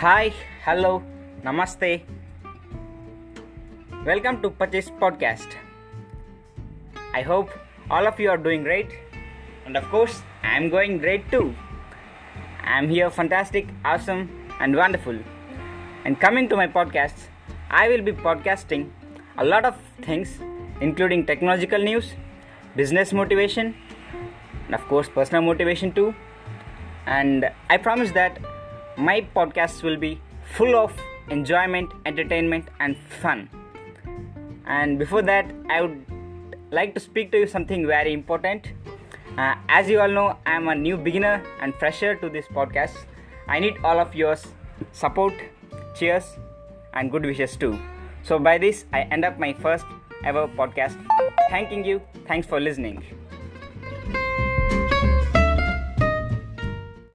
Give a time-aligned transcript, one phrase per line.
[0.00, 0.32] Hi,
[0.64, 1.02] hello,
[1.44, 2.00] namaste.
[4.06, 5.56] Welcome to UrPachhis Podcast.
[7.12, 7.50] I hope
[7.90, 8.94] all of you are doing great,
[9.66, 11.54] and of course, I'm going great too.
[12.64, 14.22] I'm here, fantastic, awesome,
[14.58, 15.18] and wonderful.
[16.06, 17.26] And coming to my podcasts,
[17.70, 18.88] I will be podcasting
[19.36, 20.38] a lot of things,
[20.80, 22.14] including technological news,
[22.74, 23.74] business motivation,
[24.64, 26.14] and of course, personal motivation too.
[27.04, 28.40] And I promise that
[29.00, 30.20] my podcasts will be
[30.56, 30.92] full of
[31.30, 33.48] enjoyment, entertainment, and fun.
[34.66, 36.04] And before that, I would
[36.70, 38.72] like to speak to you something very important.
[39.38, 42.96] Uh, as you all know, I am a new beginner and fresher to this podcast.
[43.48, 44.46] I need all of yours
[44.92, 45.34] support,
[45.96, 46.24] cheers,
[46.94, 47.78] and good wishes too.
[48.22, 49.86] So, by this, I end up my first
[50.24, 50.96] ever podcast.
[51.48, 52.02] Thanking you.
[52.26, 53.02] Thanks for listening.